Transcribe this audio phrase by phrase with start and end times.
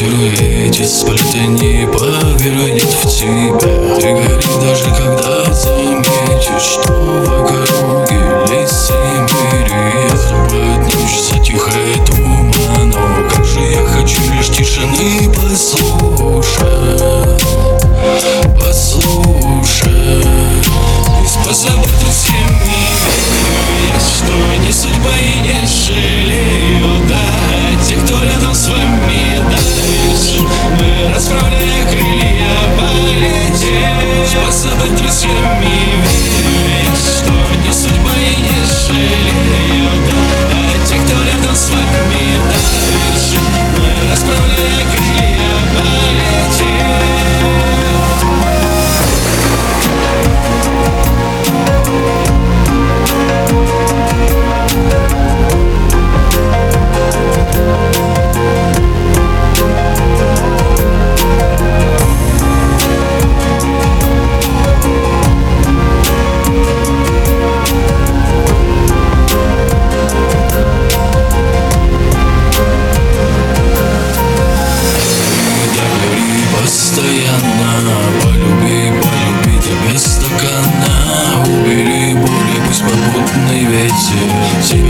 [0.00, 3.58] силуэте Спалит не повернет в тебя
[4.00, 6.92] Ты гори даже когда заметишь, что
[7.26, 7.49] вокруг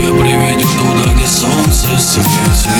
[0.01, 2.71] Приведет туда, где солнце светит.